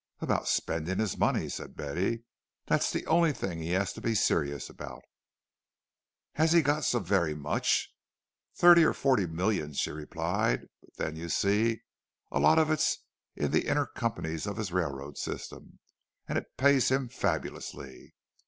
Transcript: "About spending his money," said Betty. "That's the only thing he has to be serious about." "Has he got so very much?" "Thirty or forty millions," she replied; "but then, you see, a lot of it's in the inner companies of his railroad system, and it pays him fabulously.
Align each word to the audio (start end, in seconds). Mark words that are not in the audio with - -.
"About 0.19 0.47
spending 0.47 0.97
his 0.97 1.15
money," 1.15 1.47
said 1.47 1.75
Betty. 1.75 2.23
"That's 2.65 2.91
the 2.91 3.05
only 3.05 3.31
thing 3.33 3.59
he 3.59 3.69
has 3.73 3.93
to 3.93 4.01
be 4.01 4.15
serious 4.15 4.67
about." 4.67 5.03
"Has 6.33 6.53
he 6.53 6.63
got 6.63 6.83
so 6.85 6.97
very 6.97 7.35
much?" 7.35 7.93
"Thirty 8.55 8.83
or 8.83 8.93
forty 8.95 9.27
millions," 9.27 9.77
she 9.77 9.91
replied; 9.91 10.61
"but 10.81 10.95
then, 10.97 11.17
you 11.17 11.29
see, 11.29 11.83
a 12.31 12.39
lot 12.39 12.57
of 12.57 12.71
it's 12.71 12.97
in 13.35 13.51
the 13.51 13.67
inner 13.67 13.85
companies 13.85 14.47
of 14.47 14.57
his 14.57 14.71
railroad 14.71 15.19
system, 15.19 15.77
and 16.27 16.35
it 16.39 16.57
pays 16.57 16.89
him 16.89 17.07
fabulously. 17.07 18.15